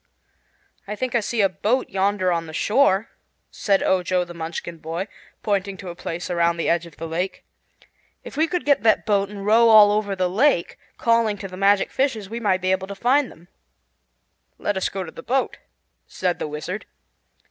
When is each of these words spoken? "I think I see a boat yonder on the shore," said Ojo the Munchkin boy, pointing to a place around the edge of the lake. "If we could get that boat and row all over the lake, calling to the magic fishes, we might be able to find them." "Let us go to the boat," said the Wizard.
"I 0.87 0.95
think 0.95 1.13
I 1.13 1.19
see 1.19 1.41
a 1.41 1.47
boat 1.47 1.87
yonder 1.91 2.31
on 2.31 2.47
the 2.47 2.55
shore," 2.55 3.11
said 3.51 3.83
Ojo 3.83 4.23
the 4.25 4.33
Munchkin 4.33 4.79
boy, 4.79 5.07
pointing 5.43 5.77
to 5.77 5.89
a 5.89 5.95
place 5.95 6.27
around 6.31 6.57
the 6.57 6.67
edge 6.67 6.87
of 6.87 6.97
the 6.97 7.07
lake. 7.07 7.45
"If 8.23 8.35
we 8.35 8.47
could 8.47 8.65
get 8.65 8.81
that 8.81 9.05
boat 9.05 9.29
and 9.29 9.45
row 9.45 9.69
all 9.69 9.91
over 9.91 10.15
the 10.15 10.27
lake, 10.27 10.79
calling 10.97 11.37
to 11.37 11.47
the 11.47 11.55
magic 11.55 11.91
fishes, 11.91 12.31
we 12.31 12.39
might 12.39 12.61
be 12.61 12.71
able 12.71 12.87
to 12.87 12.95
find 12.95 13.29
them." 13.31 13.47
"Let 14.57 14.75
us 14.75 14.89
go 14.89 15.03
to 15.03 15.11
the 15.11 15.21
boat," 15.21 15.59
said 16.07 16.39
the 16.39 16.47
Wizard. 16.47 16.87